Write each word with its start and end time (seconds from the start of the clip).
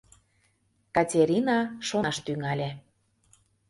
Катерина 0.95 1.57
шонаш 1.87 2.17
тӱҥале. 2.25 2.69